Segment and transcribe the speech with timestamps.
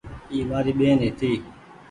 [0.31, 1.31] اي همآري ٻين هيتي۔